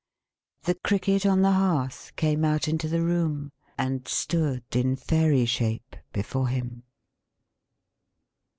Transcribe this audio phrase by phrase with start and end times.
[0.63, 5.95] The Cricket on the Hearth came out into the room, and stood in Fairy shape
[6.11, 6.81] before him.